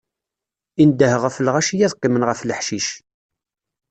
Indeh 0.81 1.13
ɣef 1.23 1.35
lɣaci 1.45 1.77
ad 1.85 1.95
qqimen 1.97 2.27
ɣef 2.29 2.39
leḥcic. 2.43 2.87